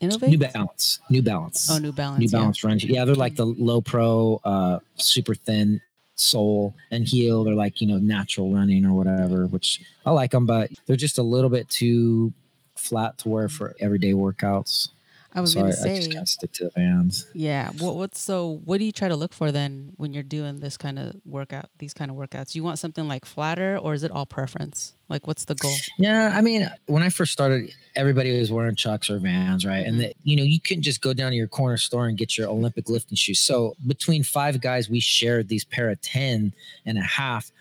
Inov-8? 0.00 0.28
New 0.28 0.38
Balance. 0.38 1.00
New 1.10 1.22
Balance. 1.22 1.68
Oh, 1.70 1.78
New 1.78 1.92
Balance. 1.92 2.20
New 2.20 2.28
Balance 2.28 2.62
yeah. 2.62 2.68
run. 2.68 2.78
Yeah, 2.78 3.04
they're 3.04 3.14
like 3.16 3.34
the 3.34 3.46
low 3.46 3.80
pro, 3.80 4.40
uh, 4.44 4.78
super 4.96 5.34
thin 5.34 5.80
sole 6.14 6.74
and 6.92 7.06
heel. 7.06 7.42
They're 7.42 7.54
like 7.54 7.80
you 7.80 7.88
know 7.88 7.98
natural 7.98 8.54
running 8.54 8.86
or 8.86 8.92
whatever, 8.92 9.46
which 9.48 9.82
I 10.06 10.12
like 10.12 10.30
them, 10.30 10.46
but 10.46 10.70
they're 10.86 10.96
just 10.96 11.18
a 11.18 11.22
little 11.22 11.50
bit 11.50 11.68
too 11.68 12.32
flat 12.76 13.18
to 13.18 13.28
wear 13.28 13.48
for 13.48 13.74
everyday 13.80 14.12
workouts. 14.12 14.90
I 15.36 15.40
was 15.40 15.52
so 15.52 15.60
gonna 15.60 15.72
I, 15.72 15.76
say, 15.76 15.92
I 15.92 15.96
just 15.96 16.10
kind 16.12 16.22
of 16.22 16.28
stick 16.28 16.52
to 16.54 16.64
the 16.64 16.70
Vans. 16.70 17.26
Yeah. 17.34 17.70
What 17.78 17.96
what's 17.96 18.18
so? 18.18 18.62
What 18.64 18.78
do 18.78 18.84
you 18.86 18.92
try 18.92 19.08
to 19.08 19.16
look 19.16 19.34
for 19.34 19.52
then 19.52 19.92
when 19.96 20.14
you're 20.14 20.22
doing 20.22 20.60
this 20.60 20.78
kind 20.78 20.98
of 20.98 21.14
workout? 21.26 21.68
These 21.78 21.92
kind 21.92 22.10
of 22.10 22.16
workouts. 22.16 22.54
You 22.54 22.64
want 22.64 22.78
something 22.78 23.06
like 23.06 23.26
flatter, 23.26 23.76
or 23.76 23.92
is 23.92 24.02
it 24.02 24.10
all 24.10 24.24
preference? 24.24 24.94
Like, 25.10 25.26
what's 25.26 25.44
the 25.44 25.54
goal? 25.54 25.74
Yeah, 25.98 26.32
I 26.34 26.40
mean, 26.40 26.68
when 26.86 27.02
I 27.02 27.10
first 27.10 27.32
started, 27.32 27.70
everybody 27.94 28.36
was 28.36 28.50
wearing 28.50 28.74
Chucks 28.74 29.10
or 29.10 29.18
Vans, 29.18 29.64
right? 29.64 29.86
And 29.86 30.00
the, 30.00 30.12
you 30.24 30.36
know, 30.36 30.42
you 30.42 30.58
couldn't 30.58 30.82
just 30.82 31.00
go 31.00 31.12
down 31.12 31.30
to 31.30 31.36
your 31.36 31.46
corner 31.46 31.76
store 31.76 32.08
and 32.08 32.18
get 32.18 32.36
your 32.36 32.48
Olympic 32.48 32.88
lifting 32.88 33.14
shoes. 33.14 33.38
So 33.38 33.76
between 33.86 34.24
five 34.24 34.60
guys, 34.60 34.88
we 34.88 34.98
shared 34.98 35.48
these 35.48 35.64
pair 35.64 35.90
of 35.90 36.00
10 36.00 36.52
and 36.86 36.98
a 36.98 37.02
half 37.02 37.52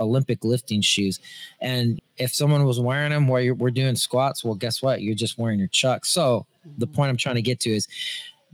Olympic 0.00 0.44
lifting 0.44 0.80
shoes. 0.80 1.20
And 1.60 2.00
if 2.16 2.32
someone 2.32 2.64
was 2.64 2.80
wearing 2.80 3.10
them 3.10 3.26
while 3.26 3.52
we're 3.54 3.70
doing 3.70 3.96
squats, 3.96 4.44
well, 4.44 4.54
guess 4.54 4.80
what? 4.80 5.02
You're 5.02 5.14
just 5.14 5.36
wearing 5.36 5.58
your 5.58 5.68
Chucks. 5.68 6.10
So 6.10 6.46
the 6.78 6.86
point 6.86 7.10
I'm 7.10 7.16
trying 7.16 7.36
to 7.36 7.42
get 7.42 7.60
to 7.60 7.70
is 7.70 7.88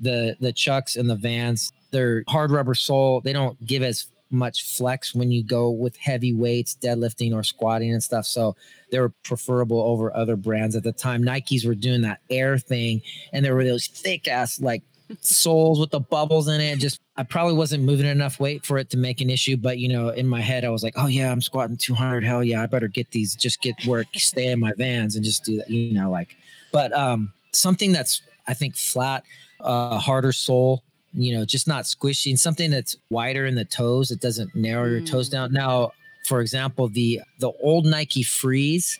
the 0.01 0.37
the 0.41 0.53
Chucks 0.53 0.97
and 0.97 1.09
the 1.09 1.17
Vans. 1.17 1.73
They're 1.91 2.25
hard 2.29 2.51
rubber 2.51 2.75
sole. 2.75 3.21
They 3.21 3.33
don't 3.33 3.65
give 3.67 3.83
as 3.83 4.07
much 4.31 4.77
flex 4.77 5.15
when 5.15 5.31
you 5.31 5.43
go 5.43 5.71
with 5.71 5.97
heavy 5.97 6.33
weights, 6.33 6.77
deadlifting 6.81 7.35
or 7.35 7.43
squatting 7.43 7.93
and 7.93 8.03
stuff. 8.03 8.27
So 8.27 8.57
they 8.91 9.01
were 9.01 9.13
preferable 9.25 9.81
over 9.81 10.15
other 10.15 10.37
brands 10.37 10.77
at 10.77 10.85
the 10.85 10.93
time. 10.93 11.23
Nikes 11.23 11.67
were 11.67 11.75
doing 11.75 12.03
that 12.03 12.21
air 12.31 12.59
thing, 12.59 13.03
and 13.33 13.45
there 13.45 13.55
were 13.55 13.65
those 13.65 13.87
thick 13.87 14.29
ass 14.29 14.61
like 14.61 14.83
soles 15.21 15.81
with 15.81 15.91
the 15.91 16.01
bubbles 16.01 16.49
in 16.49 16.61
it. 16.61 16.79
Just 16.79 17.01
I 17.17 17.23
probably 17.23 17.55
wasn't 17.55 17.85
moving 17.85 18.07
enough 18.07 18.39
weight 18.39 18.65
for 18.65 18.79
it 18.79 18.91
to 18.91 18.97
make 18.97 19.21
an 19.21 19.31
issue. 19.31 19.57
But 19.57 19.79
you 19.79 19.89
know, 19.89 20.11
in 20.11 20.29
my 20.29 20.41
head, 20.41 20.65
I 20.65 20.71
was 20.71 20.83
like, 20.83 20.95
oh 20.97 21.07
yeah, 21.07 21.31
I'm 21.31 21.43
squatting 21.43 21.77
200. 21.77 22.25
Hell 22.25 22.45
yeah, 22.45 22.63
I 22.63 22.67
better 22.67 22.89
get 22.89 23.11
these. 23.11 23.35
Just 23.35 23.61
get 23.61 23.75
work, 23.87 24.07
stay 24.15 24.53
in 24.53 24.61
my 24.61 24.73
Vans, 24.77 25.17
and 25.17 25.25
just 25.25 25.45
do 25.45 25.59
that. 25.59 25.71
You 25.71 25.93
know, 25.93 26.11
like. 26.11 26.37
But 26.73 26.93
um, 26.93 27.33
something 27.53 27.93
that's 27.93 28.23
I 28.47 28.55
think 28.55 28.77
flat, 28.77 29.25
uh, 29.61 29.99
harder 29.99 30.33
sole. 30.33 30.83
You 31.13 31.37
know, 31.37 31.45
just 31.45 31.67
not 31.67 31.85
squishy, 31.85 32.31
and 32.31 32.39
something 32.39 32.71
that's 32.71 32.97
wider 33.11 33.47
in 33.47 33.57
the 33.57 33.65
toes. 33.65 34.13
It 34.13 34.21
doesn't 34.21 34.55
narrow 34.55 34.87
mm. 34.87 34.91
your 34.93 35.01
toes 35.01 35.29
mm. 35.29 35.33
down. 35.33 35.53
Now, 35.53 35.91
for 36.27 36.41
example, 36.41 36.89
the 36.89 37.21
the 37.41 37.51
old 37.61 37.87
Nike 37.87 38.23
Frees. 38.23 38.99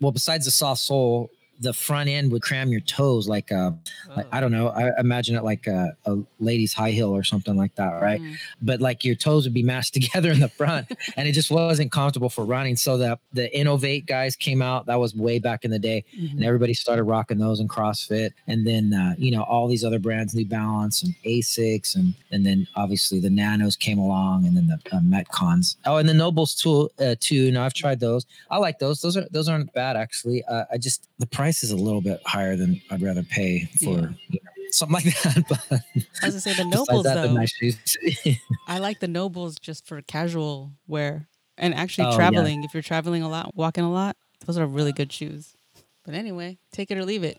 Well, 0.00 0.12
besides 0.12 0.44
the 0.44 0.52
soft 0.52 0.80
sole, 0.80 1.30
the 1.60 1.72
front 1.72 2.08
end 2.08 2.30
would 2.32 2.42
cram 2.42 2.70
your 2.70 2.80
toes 2.80 3.28
like 3.28 3.50
uh 3.50 3.72
oh. 3.72 4.14
like, 4.16 4.26
I 4.32 4.40
don't 4.40 4.52
know 4.52 4.68
I 4.68 4.98
imagine 4.98 5.36
it 5.36 5.44
like 5.44 5.66
a, 5.66 5.96
a, 6.06 6.18
lady's 6.38 6.72
high 6.72 6.90
heel 6.90 7.10
or 7.10 7.24
something 7.24 7.56
like 7.56 7.74
that 7.76 8.00
right 8.00 8.20
mm. 8.20 8.36
but 8.62 8.80
like 8.80 9.04
your 9.04 9.14
toes 9.14 9.44
would 9.44 9.54
be 9.54 9.62
mashed 9.62 9.94
together 9.98 10.30
in 10.30 10.40
the 10.40 10.48
front 10.48 10.86
and 11.16 11.28
it 11.28 11.32
just 11.32 11.50
wasn't 11.50 11.90
comfortable 11.90 12.28
for 12.28 12.44
running 12.44 12.76
so 12.76 12.96
that 12.98 13.18
the 13.32 13.50
Inov-8 13.54 14.06
guys 14.06 14.36
came 14.36 14.62
out 14.62 14.86
that 14.86 15.00
was 15.00 15.14
way 15.14 15.38
back 15.38 15.64
in 15.64 15.70
the 15.70 15.78
day 15.78 16.04
mm-hmm. 16.16 16.36
and 16.36 16.44
everybody 16.44 16.74
started 16.74 17.04
rocking 17.04 17.38
those 17.38 17.60
in 17.60 17.68
CrossFit 17.68 18.32
and 18.46 18.66
then 18.66 18.94
uh, 18.94 19.14
you 19.18 19.30
know 19.30 19.42
all 19.42 19.66
these 19.66 19.84
other 19.84 19.98
brands 19.98 20.34
New 20.34 20.46
Balance 20.46 21.02
and 21.02 21.14
Asics 21.24 21.96
and 21.96 22.14
and 22.30 22.46
then 22.46 22.66
obviously 22.76 23.20
the 23.20 23.30
Nanos 23.30 23.76
came 23.76 23.98
along 23.98 24.46
and 24.46 24.56
then 24.56 24.66
the 24.68 24.96
uh, 24.96 25.00
Metcons 25.00 25.76
oh 25.86 25.96
and 25.96 26.08
the 26.08 26.12
NOBULLs 26.12 26.54
too 26.54 26.88
uh, 27.00 27.16
too 27.18 27.50
Now 27.50 27.64
I've 27.64 27.74
tried 27.74 28.00
those 28.00 28.26
I 28.50 28.58
like 28.58 28.78
those 28.78 29.00
those 29.00 29.16
are 29.16 29.26
those 29.30 29.48
aren't 29.48 29.72
bad 29.72 29.96
actually 29.96 30.44
uh, 30.44 30.64
I 30.72 30.78
just 30.78 31.08
the 31.18 31.26
price 31.26 31.47
price 31.48 31.62
is 31.62 31.70
a 31.70 31.76
little 31.76 32.02
bit 32.02 32.20
higher 32.26 32.56
than 32.56 32.78
I'd 32.90 33.00
rather 33.00 33.22
pay 33.22 33.70
for 33.82 33.84
yeah. 33.84 34.08
you 34.28 34.40
know, 34.42 34.50
something 34.70 34.96
like 34.96 35.04
that. 35.22 35.44
But 35.48 35.80
I 36.22 36.26
was 36.26 36.34
gonna 36.34 36.40
say 36.40 36.52
the 36.52 36.64
NOBULLs 36.64 37.04
that, 37.04 37.14
though. 37.14 37.32
The 37.32 38.38
I 38.68 38.78
like 38.80 39.00
the 39.00 39.08
NOBULLs 39.08 39.58
just 39.58 39.86
for 39.86 40.02
casual 40.02 40.72
wear 40.86 41.26
and 41.56 41.74
actually 41.74 42.08
oh, 42.08 42.16
traveling. 42.16 42.60
Yeah. 42.60 42.66
If 42.66 42.74
you're 42.74 42.82
traveling 42.82 43.22
a 43.22 43.30
lot, 43.30 43.56
walking 43.56 43.82
a 43.82 43.90
lot, 43.90 44.16
those 44.44 44.58
are 44.58 44.66
really 44.66 44.92
good 44.92 45.10
shoes. 45.10 45.56
But 46.04 46.14
anyway, 46.14 46.58
take 46.70 46.90
it 46.90 46.98
or 46.98 47.04
leave 47.06 47.24
it. 47.24 47.38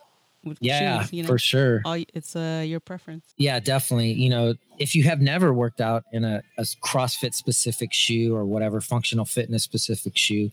yeah, 0.60 1.04
shoes, 1.04 1.14
you 1.14 1.22
know, 1.22 1.30
for 1.30 1.38
sure. 1.38 1.82
All, 1.86 2.04
it's 2.16 2.36
uh, 2.36 2.64
your 2.66 2.80
preference. 2.80 3.26
Yeah, 3.38 3.60
definitely. 3.60 4.14
You 4.14 4.32
know, 4.32 4.56
if 4.80 4.96
you 4.96 5.04
have 5.04 5.22
never 5.22 5.54
worked 5.54 5.82
out 5.82 6.04
in 6.14 6.24
a, 6.24 6.42
a 6.58 6.64
CrossFit 6.84 7.36
specific 7.36 7.94
shoe 7.94 8.36
or 8.36 8.46
whatever 8.46 8.82
functional 8.82 9.26
fitness 9.26 9.64
specific 9.64 10.18
shoe, 10.18 10.50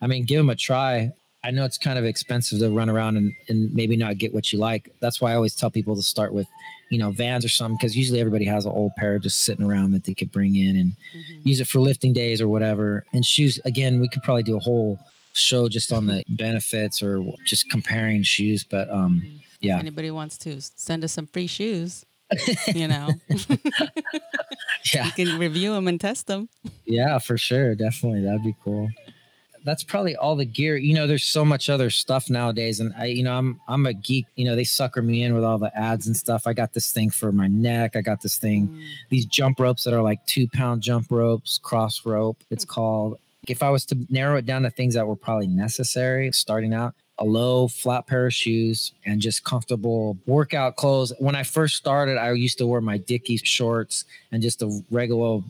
I 0.00 0.06
mean, 0.06 0.24
give 0.24 0.38
them 0.38 0.50
a 0.50 0.54
try. 0.54 1.12
I 1.44 1.50
know 1.50 1.64
it's 1.64 1.78
kind 1.78 1.98
of 1.98 2.04
expensive 2.04 2.60
to 2.60 2.70
run 2.70 2.88
around 2.88 3.16
and, 3.16 3.34
and 3.48 3.74
maybe 3.74 3.96
not 3.96 4.18
get 4.18 4.32
what 4.32 4.52
you 4.52 4.58
like. 4.58 4.94
That's 5.00 5.20
why 5.20 5.32
I 5.32 5.34
always 5.34 5.56
tell 5.56 5.70
people 5.70 5.96
to 5.96 6.02
start 6.02 6.32
with, 6.32 6.46
you 6.88 6.98
know, 6.98 7.10
vans 7.10 7.44
or 7.44 7.48
something, 7.48 7.76
because 7.76 7.96
usually 7.96 8.20
everybody 8.20 8.44
has 8.44 8.64
an 8.64 8.72
old 8.72 8.94
pair 8.96 9.18
just 9.18 9.40
sitting 9.40 9.64
around 9.64 9.90
that 9.92 10.04
they 10.04 10.14
could 10.14 10.30
bring 10.30 10.54
in 10.54 10.76
and 10.76 10.92
mm-hmm. 10.92 11.48
use 11.48 11.60
it 11.60 11.66
for 11.66 11.80
lifting 11.80 12.12
days 12.12 12.40
or 12.40 12.48
whatever. 12.48 13.04
And 13.12 13.24
shoes, 13.24 13.58
again, 13.64 13.98
we 14.00 14.08
could 14.08 14.22
probably 14.22 14.44
do 14.44 14.56
a 14.56 14.60
whole 14.60 15.00
show 15.32 15.68
just 15.68 15.92
on 15.92 16.06
the 16.06 16.22
benefits 16.28 17.02
or 17.02 17.24
just 17.44 17.68
comparing 17.70 18.22
shoes. 18.22 18.62
But 18.62 18.88
um, 18.90 19.22
mm-hmm. 19.24 19.36
yeah. 19.60 19.74
If 19.74 19.80
anybody 19.80 20.12
wants 20.12 20.38
to 20.38 20.60
send 20.60 21.02
us 21.02 21.12
some 21.12 21.26
free 21.26 21.48
shoes, 21.48 22.06
you 22.74 22.86
know, 22.86 23.10
yeah, 24.94 25.06
you 25.06 25.12
can 25.12 25.38
review 25.38 25.72
them 25.72 25.88
and 25.88 26.00
test 26.00 26.28
them. 26.28 26.48
Yeah, 26.84 27.18
for 27.18 27.36
sure. 27.36 27.74
Definitely. 27.74 28.22
That'd 28.22 28.44
be 28.44 28.54
cool 28.62 28.88
that's 29.64 29.82
probably 29.82 30.16
all 30.16 30.36
the 30.36 30.44
gear. 30.44 30.76
You 30.76 30.94
know, 30.94 31.06
there's 31.06 31.24
so 31.24 31.44
much 31.44 31.70
other 31.70 31.90
stuff 31.90 32.30
nowadays, 32.30 32.80
and 32.80 32.92
I, 32.96 33.06
you 33.06 33.22
know, 33.22 33.36
I'm 33.36 33.60
I'm 33.68 33.86
a 33.86 33.92
geek. 33.92 34.26
You 34.36 34.46
know, 34.46 34.56
they 34.56 34.64
sucker 34.64 35.02
me 35.02 35.22
in 35.22 35.34
with 35.34 35.44
all 35.44 35.58
the 35.58 35.76
ads 35.76 36.06
and 36.06 36.16
stuff. 36.16 36.46
I 36.46 36.52
got 36.52 36.72
this 36.72 36.92
thing 36.92 37.10
for 37.10 37.32
my 37.32 37.48
neck. 37.48 37.96
I 37.96 38.00
got 38.00 38.20
this 38.20 38.38
thing, 38.38 38.68
mm. 38.68 38.84
these 39.10 39.26
jump 39.26 39.60
ropes 39.60 39.84
that 39.84 39.94
are 39.94 40.02
like 40.02 40.24
two 40.26 40.48
pound 40.48 40.82
jump 40.82 41.10
ropes, 41.10 41.58
Crossrope. 41.62 42.42
It's 42.50 42.64
called. 42.64 43.18
If 43.48 43.62
I 43.62 43.70
was 43.70 43.84
to 43.86 43.98
narrow 44.08 44.36
it 44.36 44.46
down 44.46 44.62
to 44.62 44.70
things 44.70 44.94
that 44.94 45.06
were 45.06 45.16
probably 45.16 45.48
necessary 45.48 46.30
starting 46.30 46.72
out, 46.72 46.94
a 47.18 47.24
low 47.24 47.68
flat 47.68 48.06
pair 48.06 48.26
of 48.26 48.34
shoes 48.34 48.92
and 49.04 49.20
just 49.20 49.44
comfortable 49.44 50.16
workout 50.26 50.76
clothes. 50.76 51.12
When 51.18 51.34
I 51.34 51.42
first 51.42 51.76
started, 51.76 52.18
I 52.18 52.32
used 52.32 52.58
to 52.58 52.66
wear 52.66 52.80
my 52.80 52.98
Dickies 52.98 53.42
shorts 53.44 54.04
and 54.32 54.42
just 54.42 54.62
a 54.62 54.82
regular 54.90 55.40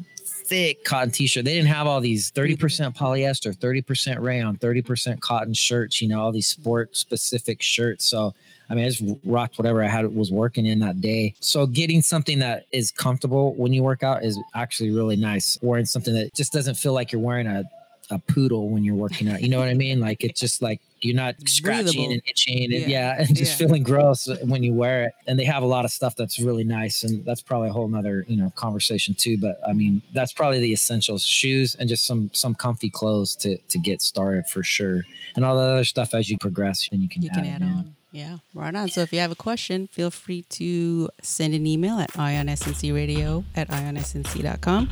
thick 0.52 0.85
cotton 0.85 1.11
t-shirt. 1.11 1.47
They 1.47 1.54
didn't 1.54 1.68
have 1.68 1.87
all 1.87 2.02
these 2.02 2.30
30% 2.30 2.59
mm-hmm. 2.59 3.04
polyester, 3.04 3.56
30% 3.56 4.21
rayon, 4.21 4.59
30% 4.59 5.18
cotton 5.21 5.54
shirts, 5.54 6.02
you 6.02 6.09
know, 6.09 6.21
all 6.21 6.30
these 6.30 6.47
sport 6.47 6.94
specific 6.94 7.62
shirts. 7.62 8.04
So 8.04 8.35
I 8.68 8.75
mean, 8.75 8.85
I 8.85 8.90
just 8.90 9.02
rocked 9.25 9.59
whatever 9.59 9.82
I 9.82 9.88
had 9.88 10.14
was 10.14 10.30
working 10.30 10.66
in 10.66 10.78
that 10.80 11.00
day. 11.00 11.35
So 11.40 11.66
getting 11.66 12.02
something 12.02 12.38
that 12.40 12.66
is 12.71 12.90
comfortable 12.90 13.54
when 13.54 13.73
you 13.73 13.82
work 13.82 14.02
out 14.02 14.25
is 14.25 14.38
actually 14.54 14.90
really 14.90 15.16
nice. 15.16 15.59
Wearing 15.62 15.87
something 15.87 16.14
that 16.14 16.35
just 16.35 16.52
doesn't 16.52 16.75
feel 16.75 16.92
like 16.92 17.12
you're 17.12 17.21
wearing 17.21 17.47
a 17.47 17.64
a 18.12 18.19
poodle 18.19 18.69
when 18.69 18.85
you're 18.85 18.95
working 18.95 19.28
out. 19.28 19.40
You 19.42 19.49
know 19.49 19.59
what 19.59 19.69
I 19.69 19.75
mean? 19.75 20.00
Like 20.00 20.23
it's 20.23 20.38
just 20.38 20.62
like 20.62 20.81
you're 21.00 21.16
not 21.16 21.35
scratching 21.47 21.85
Breathable. 21.85 22.12
and 22.12 22.23
itching 22.28 22.64
and 22.64 22.73
yeah, 22.73 22.87
yeah 22.87 23.16
and 23.19 23.35
just 23.35 23.52
yeah. 23.52 23.66
feeling 23.66 23.83
gross 23.83 24.28
when 24.45 24.62
you 24.62 24.75
wear 24.75 25.04
it. 25.04 25.12
And 25.26 25.38
they 25.38 25.45
have 25.45 25.62
a 25.62 25.66
lot 25.66 25.85
of 25.85 25.90
stuff 25.90 26.14
that's 26.14 26.38
really 26.38 26.64
nice. 26.64 27.02
And 27.02 27.25
that's 27.25 27.40
probably 27.40 27.71
a 27.71 27.73
whole 27.73 27.88
nother, 27.88 28.25
you 28.28 28.37
know, 28.37 28.50
conversation 28.54 29.14
too. 29.14 29.38
But 29.38 29.59
I 29.66 29.73
mean, 29.73 29.95
mm-hmm. 29.95 30.14
that's 30.14 30.33
probably 30.33 30.61
the 30.61 30.73
essentials. 30.73 31.25
Shoes 31.25 31.75
and 31.75 31.88
just 31.88 32.07
some 32.07 32.31
some 32.33 32.54
comfy 32.54 32.90
clothes 32.90 33.35
to 33.37 33.57
to 33.57 33.78
get 33.78 34.02
started 34.02 34.47
for 34.47 34.62
sure. 34.62 35.02
And 35.35 35.45
all 35.45 35.57
the 35.57 35.62
other 35.62 35.85
stuff 35.85 36.14
as 36.14 36.28
you 36.31 36.37
progress, 36.38 36.88
then 36.90 37.00
you 37.00 37.09
can 37.09 37.23
you 37.23 37.31
add, 37.31 37.37
can 37.37 37.47
add 37.47 37.62
on. 37.62 37.97
Yeah, 38.12 38.38
right 38.52 38.75
on. 38.75 38.90
So 38.90 39.00
if 39.00 39.12
you 39.12 39.21
have 39.21 39.31
a 39.31 39.37
question, 39.37 39.87
feel 39.87 40.11
free 40.11 40.42
to 40.50 41.09
send 41.23 41.54
an 41.54 41.66
email 41.66 41.99
at 41.99 42.12
ionsncradio 42.12 43.45
at 43.57 43.69
ionsnc.com. 43.69 44.90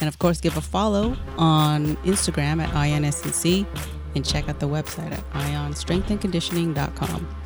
And 0.00 0.08
of 0.08 0.18
course, 0.18 0.40
give 0.40 0.56
a 0.56 0.60
follow 0.60 1.16
on 1.38 1.96
Instagram 1.98 2.62
at 2.62 2.70
IONSNC 2.70 3.66
and 4.14 4.24
check 4.24 4.48
out 4.48 4.60
the 4.60 4.68
website 4.68 5.12
at 5.12 5.30
ionstrengthandconditioning.com. 5.32 7.36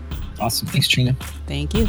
Awesome. 0.41 0.69
Thanks, 0.69 0.89
Trina. 0.89 1.17
Thank 1.47 1.75
you. 1.75 1.87